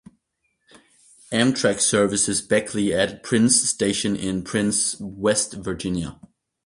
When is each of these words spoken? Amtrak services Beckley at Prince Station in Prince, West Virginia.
Amtrak 1.31 1.79
services 1.79 2.41
Beckley 2.41 2.91
at 2.91 3.21
Prince 3.21 3.61
Station 3.69 4.15
in 4.15 4.41
Prince, 4.43 4.99
West 4.99 5.53
Virginia. 5.53 6.19